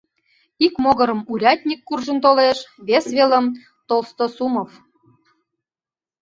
Ик 0.65 0.73
могырым 0.83 1.19
урядник 1.31 1.81
куржын 1.87 2.17
толеш, 2.25 2.59
вес 2.87 3.05
велым— 3.17 3.45
Толстосумов. 3.87 4.71